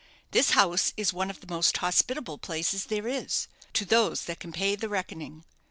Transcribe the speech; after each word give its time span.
This 0.31 0.49
house 0.57 0.93
is 0.97 1.13
one 1.13 1.29
of 1.29 1.41
the 1.41 1.47
most 1.53 1.77
hospitable 1.77 2.39
places 2.39 2.85
there 2.85 3.07
is 3.07 3.47
to 3.73 3.85
those 3.85 4.25
that 4.25 4.39
can 4.39 4.51
pay 4.51 4.75
the 4.75 4.89
reckoning." 4.89 5.43